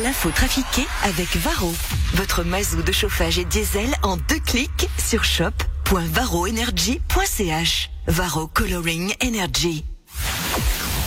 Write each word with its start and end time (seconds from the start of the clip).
L'info 0.00 0.30
trafiquée 0.30 0.86
avec 1.04 1.36
Varro. 1.36 1.74
Votre 2.14 2.42
mazou 2.44 2.82
de 2.82 2.92
chauffage 2.92 3.38
et 3.38 3.44
diesel 3.44 3.90
en 4.02 4.16
deux 4.16 4.38
clics 4.40 4.88
sur 4.98 5.22
shop.varroenergy.ch. 5.24 7.90
Varro 8.06 8.46
Coloring 8.48 9.12
Energy. 9.22 9.84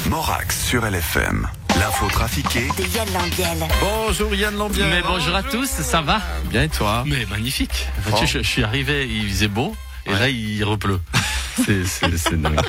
Morax 0.08 0.64
sur 0.66 0.86
LFM. 0.86 1.48
L'info 1.80 2.08
trafiquée 2.10 2.68
De 2.78 2.84
Yann 2.96 3.12
Lambiel. 3.14 3.68
Bonjour 3.82 4.34
Yann 4.36 4.56
Lambier. 4.56 4.86
Mais 4.86 5.02
bonjour 5.02 5.36
à 5.36 5.42
tous, 5.44 5.68
ça 5.68 6.02
va 6.02 6.22
Bien 6.46 6.64
et 6.64 6.70
toi? 6.70 7.04
Mais 7.08 7.26
magnifique. 7.26 7.88
Oh. 8.12 8.16
Je, 8.22 8.26
je 8.28 8.40
suis 8.44 8.64
arrivé, 8.64 9.08
il 9.10 9.28
faisait 9.30 9.48
beau, 9.48 9.76
et 10.06 10.12
Ouais. 10.12 10.20
là 10.20 10.30
il 10.30 10.64
repleut. 10.64 11.02
C'est 11.56 12.42
dingue. 12.42 12.60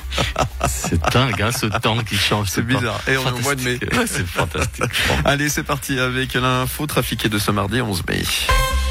C'est 0.68 1.00
dingue, 1.10 1.42
hein, 1.42 1.50
ce 1.52 1.66
temps 1.66 1.98
qui 1.98 2.16
change. 2.16 2.48
C'est 2.48 2.62
temps. 2.62 2.66
bizarre. 2.78 3.00
Et 3.08 3.16
on 3.16 3.26
est 3.26 3.32
au 3.32 3.38
mois 3.38 3.54
de 3.54 3.62
mai. 3.62 3.78
C'est 4.06 4.26
fantastique. 4.26 4.84
Allez, 5.24 5.48
c'est 5.48 5.62
parti 5.64 5.98
avec 5.98 6.34
l'info 6.34 6.86
trafiquée 6.86 7.28
de 7.28 7.38
ce 7.38 7.50
mardi 7.50 7.80
11 7.80 8.04
mai. 8.08 8.22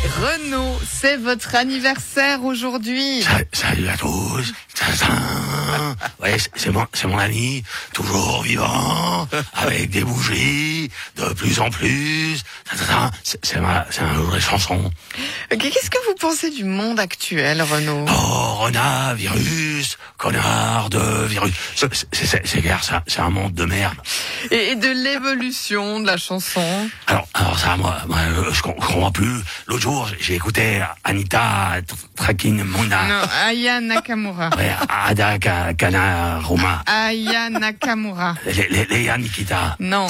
Renaud, 0.09 0.79
c'est 0.87 1.17
votre 1.17 1.55
anniversaire 1.55 2.43
aujourd'hui. 2.43 3.23
Sa- 3.23 3.39
Salut 3.51 3.87
à 3.89 3.97
tous. 3.97 4.53
Ouais, 6.21 6.37
c'est- 6.55 6.69
mon, 6.71 6.85
c'est 6.93 7.07
mon 7.07 7.17
ami, 7.17 7.63
toujours 7.93 8.43
vivant, 8.43 9.27
avec 9.53 9.89
des 9.89 10.03
bougies, 10.03 10.89
de 11.17 11.33
plus 11.33 11.59
en 11.59 11.69
plus. 11.69 12.37
C'est 13.41 13.59
ma, 13.59 13.85
c'est 13.89 14.01
une 14.01 14.13
vraie 14.23 14.39
chanson. 14.41 14.91
Qu'est-ce 15.49 15.89
que 15.89 15.97
vous 16.07 16.15
pensez 16.19 16.51
du 16.51 16.63
monde 16.65 16.99
actuel, 16.99 17.61
Renaud? 17.61 18.05
Oh, 18.07 18.55
renard, 18.63 19.15
virus, 19.15 19.97
connard 20.17 20.89
de 20.89 21.25
virus. 21.25 21.53
C'est- 21.75 21.87
C'est 22.11 22.25
c'est- 22.45 22.63
c'est 23.07 23.19
un 23.21 23.29
monde 23.29 23.53
de 23.53 23.65
merde. 23.65 23.97
Et, 24.51 24.71
et 24.71 24.75
de 24.75 24.87
l'évolution 24.89 25.99
de 25.99 26.07
la 26.07 26.17
chanson 26.17 26.61
Alors, 27.07 27.27
alors 27.33 27.59
ça, 27.59 27.75
moi, 27.77 27.97
moi 28.07 28.17
je, 28.49 28.53
je 28.53 28.61
comprends 28.61 29.11
plus. 29.11 29.41
L'autre 29.67 29.81
jour, 29.81 30.09
j'ai- 30.19 30.35
écouté 30.35 30.81
Anita 31.03 31.77
Trakin 32.15 32.63
Mona. 32.63 33.03
Non, 33.07 33.21
Aya 33.45 33.79
Nakamura. 33.81 34.49
Ouais, 34.57 34.71
Ada 34.89 35.39
Ka- 35.39 35.73
Kana 35.73 36.39
Roma. 36.39 36.83
Aya 36.85 37.49
Nakamura. 37.49 38.35
Léa 38.89 39.17
Nikita. 39.17 39.75
Non, 39.79 40.07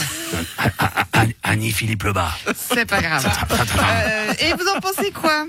Annie 1.43 1.71
Philippe 1.71 2.03
Lebas. 2.03 2.33
c'est 2.55 2.85
pas 2.85 3.01
grave. 3.01 3.25
Euh, 3.77 4.33
et 4.39 4.53
vous 4.53 4.67
en 4.75 4.79
pensez 4.79 5.11
quoi? 5.11 5.45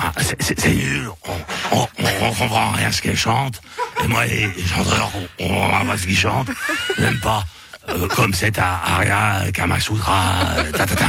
Ah, 0.00 0.12
c'est- 0.20 0.66
nul. 0.68 1.08
On, 1.26 1.76
on, 1.76 1.88
on, 1.98 2.06
on 2.28 2.32
comprend 2.32 2.70
rien 2.72 2.88
à 2.88 2.92
ce 2.92 3.02
qu'elle 3.02 3.16
chante. 3.16 3.60
Et 4.04 4.06
moi, 4.08 4.24
les, 4.26 4.48
chanteurs, 4.66 5.10
on, 5.40 5.44
on 5.44 5.48
comprend 5.48 5.84
pas 5.86 5.96
ce 5.98 6.06
qu'ils 6.06 6.16
chantent. 6.18 6.50
Même 6.98 7.18
pas. 7.20 7.44
Euh, 7.88 8.08
comme 8.08 8.32
cette 8.32 8.58
Aria 8.58 9.50
Kamasutra. 9.52 10.22
euh, 10.58 10.70
ta, 10.72 10.86
ta, 10.86 10.94
ta. 10.96 11.06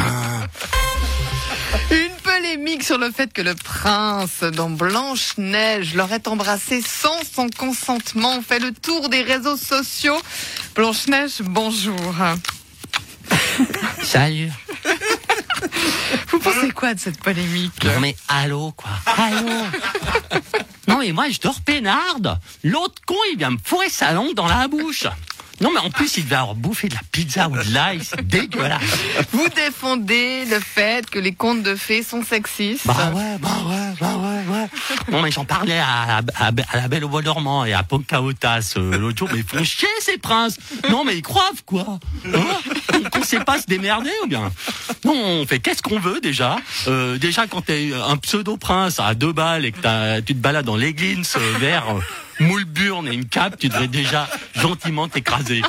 Une 1.92 2.12
polémique 2.24 2.84
sur 2.84 2.98
le 2.98 3.12
fait 3.12 3.32
que 3.32 3.42
le 3.42 3.56
prince 3.56 4.42
dans 4.42 4.70
Blanche-Neige 4.70 5.94
l'aurait 5.96 6.28
embrassé 6.28 6.82
sans 6.82 7.20
son 7.32 7.50
consentement 7.50 8.42
fait 8.42 8.60
le 8.60 8.72
tour 8.72 9.10
des 9.10 9.22
réseaux 9.22 9.58
sociaux. 9.58 10.20
Blanche-Neige, 10.76 11.42
bonjour. 11.42 12.16
Salut. 14.04 14.52
Vous 16.32 16.40
pensez 16.40 16.72
quoi 16.72 16.94
de 16.94 17.00
cette 17.00 17.20
polémique? 17.22 17.84
Non 17.86 18.00
mais 18.00 18.16
allô 18.28 18.72
quoi? 18.76 18.92
Allô? 19.06 19.50
Non 20.88 20.98
mais 20.98 21.12
moi 21.12 21.30
je 21.30 21.40
dors 21.40 21.62
peinarde. 21.62 22.38
L'autre 22.64 23.02
con 23.06 23.16
il 23.32 23.38
vient 23.38 23.52
me 23.52 23.58
fourrer 23.64 23.90
sa 23.90 24.12
langue 24.12 24.34
dans 24.34 24.48
la 24.48 24.68
bouche. 24.68 25.06
Non 25.62 25.70
mais 25.74 25.80
en 25.80 25.90
plus 25.90 26.18
il 26.18 26.24
devait 26.26 26.36
avoir 26.36 26.56
bouffé 26.56 26.90
de 26.90 26.96
la 26.96 27.02
pizza 27.12 27.48
ou 27.48 27.56
de 27.56 27.74
l'ail, 27.74 28.02
c'est 28.04 28.22
dégueulasse. 28.28 28.82
Vous 29.32 29.48
défendez 29.56 30.46
le 30.46 30.60
fait 30.60 31.10
que 31.10 31.20
les 31.20 31.34
contes 31.34 31.64
de 31.64 31.76
fées 31.76 32.04
sont 32.04 32.24
sexistes 32.24 32.86
Bah 32.88 33.12
ouais, 33.14 33.38
bah 33.40 33.50
ouais, 33.68 33.94
bah 34.02 34.16
ouais, 34.18 34.56
ouais. 34.58 34.68
Non 35.12 35.22
mais 35.22 35.32
j'en 35.32 35.46
parlais 35.46 35.80
à, 35.80 36.18
à, 36.36 36.48
à 36.48 36.78
la 36.78 36.88
Belle 36.88 37.06
au 37.06 37.10
Bois 37.10 37.22
dormant 37.22 37.66
et 37.66 37.74
à 37.74 37.84
Pocahontas 37.84 38.74
euh, 38.78 38.98
l'autre 38.98 39.18
jour, 39.20 39.30
mais 39.32 39.40
ils 39.40 39.46
font 39.46 39.64
chier 39.64 39.88
ces 40.02 40.18
princes. 40.18 40.58
Non 40.90 41.04
mais 41.06 41.16
ils 41.18 41.22
croivent 41.22 41.64
quoi 41.66 42.00
hein 42.34 43.00
Qu'on 43.12 43.24
sait 43.24 43.40
pas 43.44 43.60
se 43.62 43.68
démerder 43.68 44.12
ou 44.24 44.28
bien 44.28 44.52
Non, 45.06 45.14
on 45.16 45.46
fait 45.46 45.60
qu'est-ce 45.60 45.82
qu'on 45.84 46.00
veut 46.00 46.20
déjà 46.20 46.58
euh, 46.88 47.18
Déjà 47.18 47.48
quand 47.48 47.62
t'es 47.62 47.92
un 47.94 48.18
pseudo 48.18 48.58
prince 48.58 49.00
à 49.00 49.14
deux 49.14 49.34
balles 49.34 49.66
et 49.66 49.72
que 49.72 49.80
t'as- 49.80 50.22
tu 50.22 50.34
te 50.34 50.40
balades 50.40 50.66
dans 50.66 50.76
l'église 50.78 51.36
euh, 51.38 51.58
vers 51.60 51.84
euh, 51.96 52.00
moule 52.40 52.66
burne 52.66 53.08
et 53.08 53.14
une 53.14 53.26
cape, 53.26 53.58
tu 53.60 53.70
devrais 53.70 53.88
déjà 53.88 54.28
gentiment 54.64 55.10
t'écraser. 55.10 55.62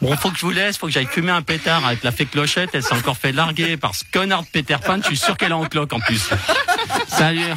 Bon, 0.00 0.16
faut 0.16 0.30
que 0.30 0.38
je 0.38 0.46
vous 0.46 0.52
laisse, 0.52 0.78
faut 0.78 0.86
que 0.86 0.92
j'aille 0.92 1.06
fumer 1.06 1.32
un 1.32 1.42
pétard 1.42 1.84
avec 1.84 2.02
la 2.02 2.10
fée 2.10 2.24
clochette. 2.24 2.70
Elle 2.72 2.82
s'est 2.82 2.94
encore 2.94 3.18
fait 3.18 3.32
larguer 3.32 3.76
par 3.76 3.94
ce 3.94 4.04
connard 4.10 4.42
de 4.42 4.48
Peter 4.48 4.76
Pan. 4.82 4.96
Je 5.02 5.08
suis 5.08 5.16
sûr 5.18 5.36
qu'elle 5.36 5.50
est 5.50 5.54
en 5.54 5.66
cloque 5.66 5.92
en 5.92 6.00
plus. 6.00 6.30
Salut. 7.08 7.52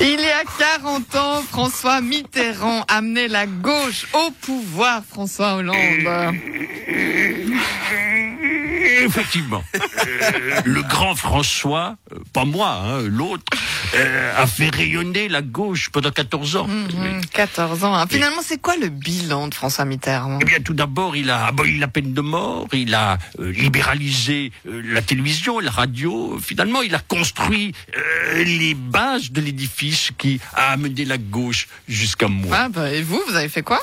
Il 0.00 0.20
y 0.20 0.30
a 0.30 0.44
40 0.80 1.14
ans, 1.14 1.42
François 1.48 2.00
Mitterrand 2.00 2.84
amenait 2.88 3.28
la 3.28 3.46
gauche 3.46 4.06
au 4.12 4.30
pouvoir, 4.30 5.02
François 5.08 5.54
Hollande. 5.54 5.76
Effectivement. 9.08 9.64
Le 10.64 10.82
grand 10.82 11.14
François, 11.14 11.96
euh, 12.12 12.18
pas 12.32 12.44
moi, 12.44 12.70
hein, 12.84 13.02
l'autre, 13.02 13.42
euh, 13.94 14.32
a 14.42 14.46
fait 14.46 14.68
rayonner 14.74 15.28
la 15.28 15.42
gauche 15.42 15.88
pendant 15.90 16.10
14 16.10 16.56
ans. 16.56 16.66
Mhm, 16.68 17.22
14 17.32 17.84
ans. 17.84 17.94
hein. 17.94 18.06
Finalement, 18.08 18.42
c'est 18.44 18.60
quoi 18.60 18.76
le 18.76 18.88
bilan 18.88 19.48
de 19.48 19.54
François 19.54 19.84
Mitterrand? 19.84 20.38
Eh 20.40 20.44
bien, 20.44 20.58
tout 20.60 20.74
d'abord, 20.74 21.16
il 21.16 21.30
a 21.30 21.46
aboli 21.46 21.78
la 21.78 21.88
peine 21.88 22.12
de 22.12 22.20
mort, 22.20 22.66
il 22.72 22.94
a 22.94 23.18
euh, 23.40 23.50
libéralisé 23.50 24.52
euh, 24.66 24.82
la 24.84 25.02
télévision, 25.02 25.58
la 25.58 25.70
radio. 25.70 26.38
Finalement, 26.42 26.82
il 26.82 26.94
a 26.94 26.98
construit 27.00 27.72
les 28.36 28.74
bases 28.74 29.30
de 29.32 29.40
l'édifice 29.40 30.10
qui 30.18 30.40
a 30.54 30.72
amené 30.72 31.04
la 31.04 31.18
gauche 31.18 31.66
jusqu'à 31.88 32.28
moi. 32.28 32.56
ah, 32.58 32.68
bah, 32.68 32.92
Et 32.92 33.02
vous, 33.02 33.20
vous 33.28 33.34
avez 33.34 33.48
fait 33.48 33.62
quoi? 33.62 33.80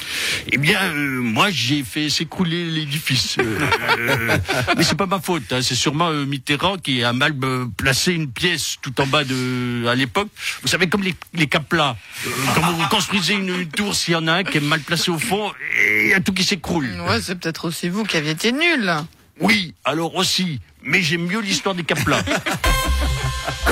Eh 0.51 0.57
bien, 0.57 0.93
moi, 0.93 1.49
j'ai 1.49 1.83
fait 1.83 2.09
s'écrouler 2.09 2.65
l'édifice. 2.65 3.37
Mais 4.77 4.83
c'est 4.83 4.95
pas 4.95 5.07
ma 5.15 5.21
faute. 5.21 5.51
hein. 5.51 5.61
C'est 5.61 5.75
sûrement 5.75 6.09
euh, 6.09 6.25
Mitterrand 6.25 6.77
qui 6.77 7.03
a 7.03 7.13
mal 7.13 7.33
euh, 7.43 7.65
placé 7.77 8.13
une 8.13 8.29
pièce 8.31 8.75
tout 8.81 8.99
en 9.01 9.07
bas 9.07 9.23
de. 9.23 9.85
À 9.87 9.95
l'époque, 9.95 10.27
vous 10.61 10.67
savez, 10.67 10.87
comme 10.87 11.03
les, 11.03 11.15
les 11.33 11.47
caplas. 11.47 11.95
Euh, 12.25 12.29
quand 12.55 12.71
vous 12.73 12.87
construisez 12.87 13.33
une, 13.33 13.49
une 13.49 13.67
tour, 13.69 13.95
s'il 13.95 14.13
y 14.13 14.17
en 14.17 14.27
a 14.27 14.33
un 14.33 14.43
qui 14.43 14.57
est 14.57 14.61
mal 14.61 14.79
placé 14.81 15.11
au 15.11 15.19
fond, 15.19 15.51
et 15.79 16.05
il 16.05 16.09
y 16.09 16.13
a 16.13 16.19
tout 16.19 16.33
qui 16.33 16.43
s'écroule. 16.43 16.89
Ouais, 17.07 17.21
c'est 17.21 17.35
peut-être 17.35 17.65
aussi 17.65 17.89
vous 17.89 18.03
qui 18.03 18.17
aviez 18.17 18.31
été 18.31 18.51
nul. 18.51 18.93
Oui, 19.39 19.73
alors 19.83 20.15
aussi. 20.15 20.59
Mais 20.83 21.01
j'aime 21.01 21.25
mieux 21.25 21.39
l'histoire 21.41 21.75
des 21.75 21.83
caplas. 21.83 22.23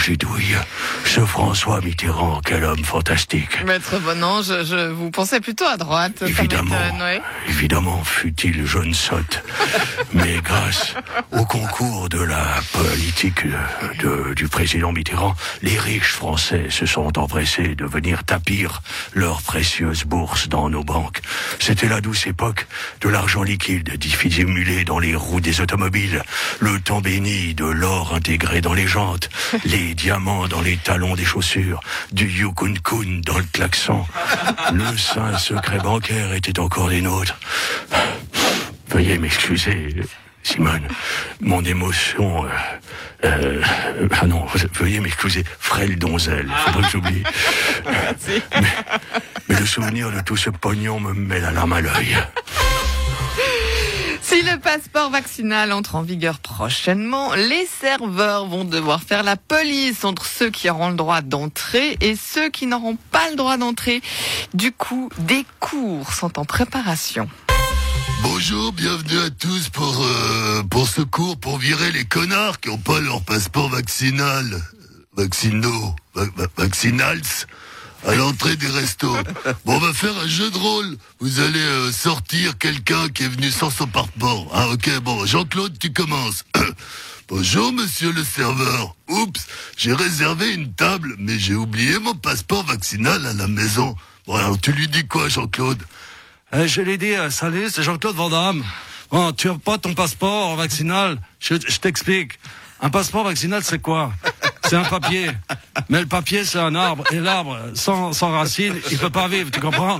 Gidouille. 0.00 0.56
Ce 1.04 1.20
François 1.20 1.80
Mitterrand, 1.80 2.40
quel 2.44 2.64
homme 2.64 2.84
fantastique. 2.84 3.64
Maître 3.64 3.98
Bonan, 3.98 4.42
je, 4.42 4.64
je 4.64 4.88
vous 4.90 5.10
pensais 5.10 5.40
plutôt 5.40 5.64
à 5.66 5.76
droite. 5.76 6.22
Évidemment, 6.26 6.76
évidemment 7.48 8.02
fut-il 8.04 8.64
jeune 8.66 8.94
sotte, 8.94 9.42
mais 10.14 10.38
grâce 10.42 10.94
au 11.32 11.44
concours 11.44 12.08
de 12.08 12.20
la 12.20 12.46
politique 12.72 13.44
de- 14.02 14.32
du 14.34 14.48
président 14.48 14.92
Mitterrand, 14.92 15.34
les 15.62 15.78
riches 15.78 16.12
Français 16.12 16.66
se 16.70 16.86
sont 16.86 17.18
empressés 17.18 17.74
de 17.74 17.84
venir 17.84 18.24
tapir 18.24 18.82
leurs 19.12 19.42
précieuses 19.42 20.04
bourses 20.04 20.48
dans 20.48 20.68
nos 20.70 20.84
banques. 20.84 21.20
C'était 21.58 21.88
la 21.88 22.00
douce 22.00 22.26
époque 22.26 22.66
de 23.00 23.08
l'argent 23.08 23.42
liquide 23.42 23.96
dissimulé 23.98 24.84
dans 24.84 24.98
les 24.98 25.14
roues 25.14 25.40
des 25.40 25.60
automobiles, 25.60 26.22
le 26.60 26.80
temps 26.80 27.00
béni 27.00 27.54
de 27.54 27.64
l'or 27.66 28.14
intégré 28.14 28.60
dans 28.60 28.72
les 28.74 28.86
jantes, 28.86 29.28
les 29.64 29.81
diamants 29.94 30.48
dans 30.48 30.60
les 30.60 30.76
talons 30.76 31.14
des 31.14 31.24
chaussures, 31.24 31.80
du 32.12 32.26
yukun 32.26 32.74
kun 32.82 33.20
dans 33.24 33.38
le 33.38 33.44
klaxon. 33.52 34.04
Le 34.72 34.96
saint 34.96 35.36
secret 35.38 35.78
bancaire 35.78 36.32
était 36.34 36.58
encore 36.60 36.88
des 36.88 37.00
nôtres. 37.00 37.38
Veuillez 38.88 39.18
m'excuser, 39.18 39.96
Simone. 40.42 40.86
Mon 41.40 41.62
émotion. 41.64 42.44
euh, 42.44 42.48
euh, 43.24 44.08
ah 44.20 44.26
non, 44.26 44.44
veuillez 44.74 45.00
m'excuser, 45.00 45.44
frêle 45.58 45.98
donzelle. 45.98 46.48
Faut 46.64 46.72
pas 46.72 46.82
que 46.82 46.90
j'oublie. 46.90 47.22
Mais, 48.60 48.68
mais 49.48 49.58
le 49.58 49.66
souvenir 49.66 50.10
de 50.10 50.20
tout 50.20 50.36
ce 50.36 50.50
pognon 50.50 51.00
me 51.00 51.12
met 51.12 51.40
la 51.40 51.50
larme 51.50 51.72
à 51.72 51.80
l'œil. 51.80 52.16
Si 54.42 54.48
le 54.50 54.58
passeport 54.58 55.08
vaccinal 55.10 55.70
entre 55.70 55.94
en 55.94 56.02
vigueur 56.02 56.40
prochainement, 56.40 57.32
les 57.34 57.64
serveurs 57.80 58.46
vont 58.46 58.64
devoir 58.64 59.00
faire 59.00 59.22
la 59.22 59.36
police 59.36 60.04
entre 60.04 60.26
ceux 60.26 60.50
qui 60.50 60.68
auront 60.68 60.88
le 60.88 60.96
droit 60.96 61.20
d'entrer 61.20 61.96
et 62.00 62.16
ceux 62.16 62.48
qui 62.50 62.66
n'auront 62.66 62.96
pas 63.12 63.30
le 63.30 63.36
droit 63.36 63.56
d'entrer. 63.56 64.02
Du 64.52 64.72
coup, 64.72 65.10
des 65.18 65.46
cours 65.60 66.12
sont 66.12 66.40
en 66.40 66.44
préparation. 66.44 67.28
Bonjour, 68.22 68.72
bienvenue 68.72 69.20
à 69.20 69.30
tous 69.30 69.68
pour, 69.68 70.02
euh, 70.04 70.64
pour 70.64 70.88
ce 70.88 71.02
cours 71.02 71.36
pour 71.38 71.58
virer 71.58 71.92
les 71.92 72.04
connards 72.04 72.58
qui 72.58 72.68
n'ont 72.68 72.78
pas 72.78 72.98
leur 72.98 73.22
passeport 73.22 73.68
vaccinal. 73.68 74.60
Vaccinaux. 75.16 75.94
Va- 76.14 76.24
va- 76.36 76.46
vaccinals. 76.56 77.22
À 78.06 78.14
l'entrée 78.14 78.56
des 78.56 78.68
restos. 78.68 79.16
Bon, 79.64 79.76
on 79.76 79.78
va 79.78 79.92
faire 79.92 80.16
un 80.18 80.26
jeu 80.26 80.50
de 80.50 80.58
rôle. 80.58 80.96
Vous 81.20 81.40
allez 81.40 81.60
euh, 81.60 81.92
sortir 81.92 82.58
quelqu'un 82.58 83.08
qui 83.08 83.24
est 83.24 83.28
venu 83.28 83.50
sans 83.50 83.70
son 83.70 83.86
passeport. 83.86 84.48
Ah, 84.52 84.68
ok, 84.68 85.00
bon, 85.00 85.24
Jean-Claude, 85.26 85.78
tu 85.78 85.92
commences. 85.92 86.44
Bonjour, 87.28 87.72
monsieur 87.72 88.12
le 88.12 88.24
serveur. 88.24 88.94
Oups, 89.08 89.46
j'ai 89.76 89.94
réservé 89.94 90.52
une 90.52 90.72
table, 90.72 91.14
mais 91.18 91.38
j'ai 91.38 91.54
oublié 91.54 91.98
mon 91.98 92.14
passeport 92.14 92.64
vaccinal 92.64 93.24
à 93.26 93.32
la 93.32 93.46
maison. 93.46 93.96
Bon, 94.26 94.34
alors 94.34 94.60
tu 94.60 94.72
lui 94.72 94.88
dis 94.88 95.06
quoi, 95.06 95.28
Jean-Claude? 95.28 95.82
Eh, 96.52 96.68
je 96.68 96.82
l'ai 96.82 96.98
dit, 96.98 97.14
euh, 97.14 97.30
salut, 97.30 97.68
c'est 97.70 97.82
Jean-Claude 97.82 98.16
Van 98.16 98.28
Damme. 98.28 98.64
Bon, 99.10 99.32
tu 99.32 99.48
as 99.48 99.54
pas 99.54 99.78
ton 99.78 99.94
passeport 99.94 100.56
vaccinal? 100.56 101.18
Je 101.40 101.56
t'explique. 101.56 102.38
Un 102.80 102.90
passeport 102.90 103.24
vaccinal, 103.24 103.62
c'est 103.62 103.80
quoi? 103.80 104.12
C'est 104.72 104.78
un 104.78 104.84
papier. 104.84 105.26
Mais 105.90 106.00
le 106.00 106.06
papier, 106.06 106.46
c'est 106.46 106.58
un 106.58 106.74
arbre. 106.74 107.04
Et 107.12 107.20
l'arbre, 107.20 107.58
sans, 107.74 108.14
sans 108.14 108.30
racines, 108.30 108.80
il 108.90 108.96
peut 108.96 109.10
pas 109.10 109.28
vivre, 109.28 109.50
tu 109.50 109.60
comprends? 109.60 109.98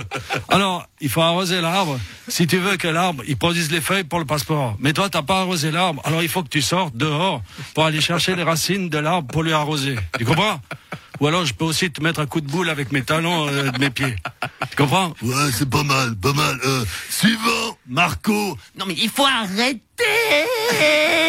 Alors, 0.49 0.87
il 0.99 1.09
faut 1.09 1.21
arroser 1.21 1.61
l'arbre. 1.61 1.99
Si 2.27 2.47
tu 2.47 2.57
veux 2.57 2.75
que 2.75 2.87
l'arbre, 2.87 3.21
il 3.27 3.37
produise 3.37 3.71
les 3.71 3.81
feuilles 3.81 4.03
pour 4.03 4.17
le 4.17 4.25
passeport. 4.25 4.75
Mais 4.79 4.91
toi, 4.91 5.11
t'as 5.11 5.21
pas 5.21 5.41
arrosé 5.41 5.69
l'arbre. 5.69 6.01
Alors, 6.05 6.23
il 6.23 6.27
faut 6.27 6.41
que 6.41 6.49
tu 6.49 6.63
sortes 6.63 6.97
dehors 6.97 7.43
pour 7.75 7.85
aller 7.85 8.01
chercher 8.01 8.35
les 8.35 8.41
racines 8.41 8.89
de 8.89 8.97
l'arbre 8.97 9.27
pour 9.27 9.43
lui 9.43 9.53
arroser. 9.53 9.95
Tu 10.17 10.25
comprends? 10.25 10.59
Ou 11.19 11.27
alors, 11.27 11.45
je 11.45 11.53
peux 11.53 11.65
aussi 11.65 11.91
te 11.91 12.01
mettre 12.01 12.19
un 12.19 12.25
coup 12.25 12.41
de 12.41 12.49
boule 12.49 12.71
avec 12.71 12.91
mes 12.91 13.03
talons 13.03 13.47
euh, 13.47 13.69
de 13.69 13.77
mes 13.77 13.91
pieds. 13.91 14.15
Tu 14.71 14.75
comprends? 14.75 15.13
Ouais, 15.21 15.51
c'est 15.53 15.69
pas 15.69 15.83
mal, 15.83 16.15
pas 16.15 16.33
mal. 16.33 16.59
Euh, 16.65 16.83
suivant, 17.19 17.77
Marco. 17.87 18.57
Non 18.77 18.85
mais 18.85 18.95
il 18.97 19.09
faut 19.09 19.25
arrêter 19.25 19.81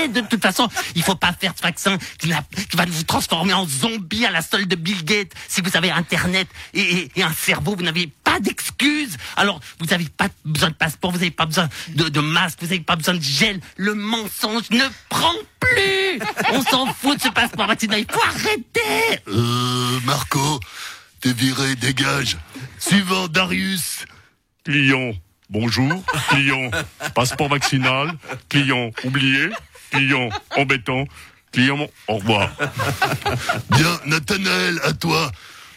De 0.09 0.21
toute 0.23 0.43
façon, 0.43 0.69
il 0.95 1.03
faut 1.03 1.15
pas 1.15 1.33
faire 1.33 1.53
ce 1.57 1.63
vaccin 1.63 1.99
qui, 2.19 2.29
va 2.31 2.85
vous 2.87 3.03
transformer 3.05 3.53
en 3.53 3.67
zombie 3.67 4.25
à 4.27 4.31
la 4.31 4.43
solde 4.43 4.69
de 4.69 4.77
Bill 4.77 5.05
Gates. 5.05 5.33
Si 5.49 5.61
vous 5.61 5.77
avez 5.77 5.91
Internet 5.91 6.49
et, 6.73 6.81
et- 6.81 7.11
et 7.17 7.23
un 7.23 7.33
cerveau, 7.33 7.75
vous 7.77 7.83
n'avez 7.83 8.07
pas 8.07 8.41
d'excuses. 8.41 9.17
Alors, 9.37 9.61
vous 9.79 9.87
n'avez 9.87 10.07
pas 10.09 10.29
besoin 10.45 10.71
de 10.71 10.75
passeport, 10.75 11.11
vous 11.11 11.19
n'avez 11.19 11.31
pas 11.31 11.47
besoin 11.47 11.69
de, 11.91 12.09
de 12.09 12.21
masque, 12.21 12.59
vous 12.61 12.67
n'avez 12.69 12.81
pas 12.81 12.97
besoin 12.97 13.15
de 13.15 13.23
gel. 13.23 13.61
Le 13.77 13.95
mensonge 13.95 14.71
ne 14.71 14.85
prend 15.09 15.35
plus 15.61 16.19
On 16.53 16.63
s'en 16.63 16.87
fout 16.95 17.17
de 17.19 17.23
ce 17.23 17.29
passeport 17.29 17.67
vaccinal, 17.67 18.01
il 18.01 18.13
faut 18.13 18.23
arrêter 18.23 19.21
Euh, 19.29 20.01
Marco, 20.05 20.61
t'es 21.21 21.33
viré, 21.33 21.75
dégage. 21.77 22.37
Suivant, 22.79 23.29
Darius. 23.29 24.05
Client, 24.65 25.13
bonjour. 25.51 26.03
Client, 26.29 26.71
passeport 27.15 27.49
vaccinal. 27.49 28.13
Client, 28.49 28.91
oublié. 29.05 29.49
Client, 29.91 30.29
embêtant. 30.57 31.05
Client, 31.53 31.87
au 32.09 32.17
revoir. 32.17 32.51
Bien, 33.71 34.01
Nathanaël, 34.07 34.81
à 34.83 34.93
toi. 34.93 35.31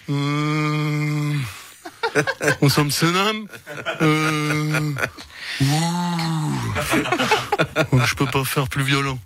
Euh... 0.09 1.33
On 2.61 2.69
s'en 2.69 2.87
euh... 4.01 4.93
ouh. 5.61 6.61
Je 8.05 8.15
peux 8.15 8.25
pas 8.25 8.43
faire 8.43 8.67
plus 8.67 8.83
violent. 8.83 9.19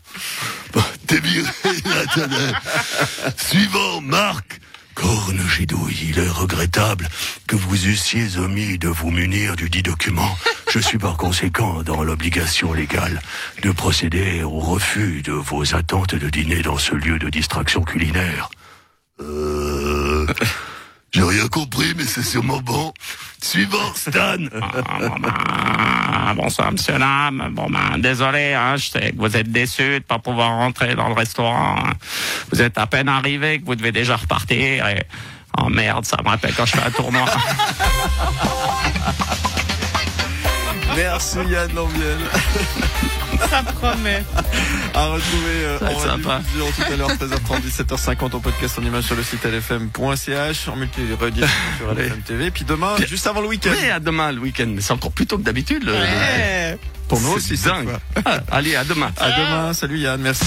Bah, 0.74 0.86
T'es 1.08 1.20
viré, 1.20 1.50
Nathanaël. 1.86 2.56
Suivant, 3.38 4.02
Marc. 4.02 4.60
Corne 4.96 5.42
Gidouille, 5.48 6.10
il 6.10 6.20
est 6.20 6.30
regrettable 6.30 7.08
que 7.48 7.56
vous 7.56 7.88
eussiez 7.88 8.38
omis 8.38 8.78
de 8.78 8.88
vous 8.88 9.12
munir 9.12 9.56
du 9.56 9.70
dit 9.70 9.84
document. 9.84 10.38
Je 10.70 10.80
suis 10.80 10.98
par 10.98 11.18
conséquent 11.18 11.84
dans 11.84 12.04
l'obligation 12.04 12.74
légale 12.74 13.22
de 13.62 13.72
procéder 13.72 14.44
au 14.44 14.60
refus 14.60 15.22
de 15.22 15.34
vos 15.34 15.76
attentes 15.76 16.16
de 16.16 16.30
dîner 16.30 16.62
dans 16.62 16.78
ce 16.78 16.96
lieu 16.96 17.20
de 17.20 17.30
distraction 17.30 17.84
culinaire. 17.84 18.50
Euh... 19.20 20.28
J'ai 21.12 21.24
rien 21.24 21.48
compris, 21.50 21.94
mais 21.98 22.06
c'est 22.06 22.24
sûrement 22.24 22.62
bon. 22.62 22.94
Suivant, 23.42 23.94
Stan. 23.96 24.38
Ah, 26.14 26.34
bonsoir, 26.36 26.72
monsieur 26.74 26.98
Lam. 26.98 27.52
Bon, 27.54 27.68
ben, 27.70 27.98
désolé, 27.98 28.54
hein, 28.54 28.76
je 28.76 28.90
sais 28.90 29.12
que 29.12 29.18
vous 29.18 29.38
êtes 29.38 29.50
déçu 29.52 30.00
de 30.00 30.04
pas 30.04 30.20
pouvoir 30.20 30.50
rentrer 30.58 30.94
dans 30.96 31.08
le 31.08 31.14
restaurant. 31.14 31.76
hein. 31.78 31.94
Vous 32.52 32.62
êtes 32.62 32.78
à 32.78 32.86
peine 32.86 33.08
arrivé, 33.08 33.60
que 33.60 33.66
vous 33.66 33.76
devez 33.76 33.92
déjà 33.94 34.18
repartir. 34.18 34.88
Et... 34.88 35.04
Oh 35.60 35.70
merde, 35.70 36.06
ça 36.06 36.18
me 36.24 36.30
rappelle 36.30 36.54
quand 36.54 36.66
je 36.66 36.72
fais 36.78 36.86
un 36.86 36.92
tournoi. 36.92 37.26
Merci 40.96 41.38
Yann 41.50 41.74
Lambiel. 41.74 42.18
Ça 43.50 43.64
promet. 43.64 44.24
À 44.94 45.06
retrouver 45.08 45.64
euh, 45.64 45.78
en 45.82 46.00
sympa. 46.00 46.42
tout 46.76 46.94
à 46.94 46.96
l'heure, 46.96 47.10
13h30, 47.12 47.62
17h50 47.62 48.36
en 48.36 48.40
podcast 48.40 48.80
en 48.80 48.84
image 48.84 49.06
sur 49.06 49.16
le 49.16 49.24
site 49.24 49.44
lfm.ch, 49.46 50.68
en 50.68 50.76
multi-rediffusion 50.76 51.48
sur 51.78 51.94
LFM 51.94 52.22
TV. 52.22 52.52
Puis 52.52 52.66
demain, 52.66 52.96
juste 53.08 53.28
avant 53.28 53.42
le 53.42 53.48
week-end. 53.48 53.72
Oui, 53.80 53.90
à 53.90 54.00
demain 54.00 54.32
le 54.32 54.40
week-end, 54.40 54.68
mais 54.68 54.82
c'est 54.82 54.94
encore 54.94 55.12
plus 55.12 55.26
tôt 55.28 55.38
que 55.38 55.44
d'habitude. 55.44 55.88
Ouais. 55.88 56.78
Pour 57.08 57.20
nous 57.20 57.30
C'est 57.32 57.36
aussi, 57.36 57.58
cette 57.58 57.74
dingue. 57.74 57.90
Ah, 58.26 58.40
allez, 58.52 58.76
à 58.76 58.84
demain. 58.84 59.12
À 59.20 59.32
demain. 59.32 59.74
Salut 59.74 60.00
Yann, 60.00 60.22
merci. 60.22 60.46